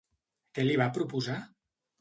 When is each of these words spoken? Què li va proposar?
Què 0.57 0.65
li 0.67 0.79
va 0.83 0.89
proposar? 0.97 1.39